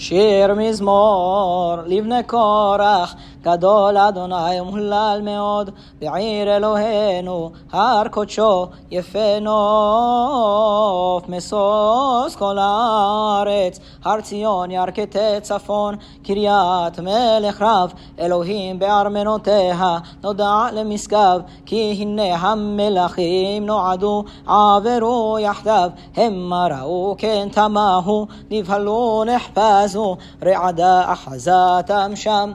שיר 0.00 0.54
מזמור 0.54 1.76
לבני 1.86 2.22
קורח, 2.26 3.14
גדול 3.43 3.97
אדוני 3.97 4.61
ומהולל 4.61 5.19
מאוד, 5.23 5.69
בעיר 6.01 6.55
אלוהינו, 6.55 7.51
הר 7.71 8.07
קודשו, 8.07 8.67
יפה 8.91 9.39
נוף, 9.41 11.29
משוש 11.29 12.35
כל 12.35 12.57
הארץ, 12.59 13.79
הר 14.03 14.21
ציון 14.21 14.71
ירכתי 14.71 15.41
צפון, 15.41 15.95
קריית 16.23 16.99
מלך 16.99 17.61
רב, 17.61 17.93
אלוהים 18.19 18.79
בארמנותיה, 18.79 19.97
נודע 20.23 20.67
למשגב, 20.73 21.41
כי 21.65 21.95
הנה 21.99 22.35
המלכים 22.35 23.65
נועדו, 23.65 24.23
עברו 24.47 25.37
יחדיו, 25.39 25.89
המה 26.15 26.67
ראו 26.67 27.15
כן 27.17 27.47
תמהו, 27.51 28.27
נבהלו 28.51 29.23
נחפזו, 29.27 30.17
רעדה 30.43 31.13
אחזתם 31.13 32.11
שם, 32.15 32.51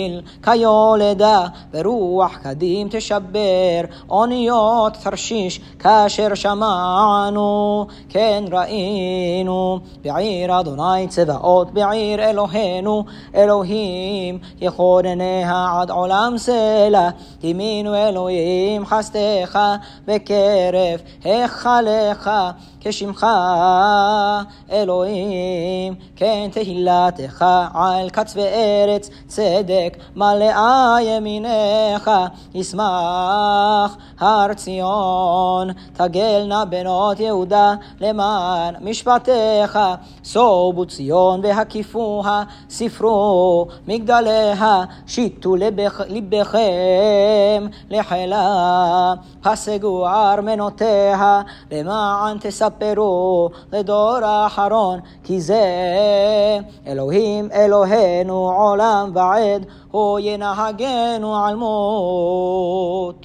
חיל 0.00 0.20
כיולדה, 0.42 1.46
ורוח 1.74 2.36
קדים 2.36 2.88
תשבר, 2.90 3.80
אוניות 4.10 4.96
תרשיש, 5.02 5.60
כאשר 5.78 6.34
שמענו, 6.34 7.86
כן 8.08 8.44
ראינו, 8.52 9.78
בעיר 10.02 10.60
אדוני 10.60 11.08
צבאות, 11.08 11.70
בעיר 11.70 12.30
אלוהינו, 12.30 13.04
אלוהים, 13.34 14.38
יכונניה 14.60 15.80
עד 15.80 15.90
עולם 15.90 16.34
סלע, 16.36 17.08
תימינו 17.40 17.94
אלוהים 17.94 18.86
חסדך 18.86 19.58
בקרב 20.06 21.00
היכלך, 21.24 22.30
כשמך 22.80 23.26
אלוהים, 24.70 25.94
כן 26.16 26.48
תהילתך 26.52 27.44
על 27.74 28.10
קצווי 28.10 28.44
ארץ, 28.44 29.10
צדק 29.26 29.96
מלאה 30.16 30.96
ימינך, 31.02 32.10
ישמח 32.54 33.96
הר 34.20 34.54
ציון, 34.54 35.68
תגלנה 35.92 36.64
בנות 36.64 37.20
יהודה 37.20 37.74
למען 38.00 38.74
משפטיך, 38.80 39.78
סובו 40.24 40.86
ציון 40.86 41.40
והקיפוה, 41.42 42.42
ספרו 42.70 43.66
מגדליה, 43.88 44.84
שיתו 45.06 45.56
לבכם 46.08 47.66
לחילה, 47.90 49.14
השגו 49.44 50.06
ארמנותיה, 50.06 51.42
למען 51.70 52.38
תספרו 52.40 53.50
לדור 53.72 54.18
האחרון, 54.22 55.00
כי 55.24 55.40
זה 55.40 55.64
אלוהים 56.86 57.48
אלוהינו 57.52 58.50
עולם 58.50 59.10
ועד, 59.14 59.66
הוא 59.90 60.18
ינהגנו 60.22 61.44
על 61.44 61.54
מות. 61.54 63.19